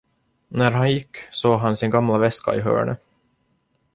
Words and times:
När 0.47 0.71
han 0.71 0.91
gick 0.91 1.17
såg 1.31 1.59
han 1.59 1.77
sin 1.77 1.91
gamla 1.91 2.17
väska 2.17 2.55
i 2.55 2.59
hörnet. 2.61 3.01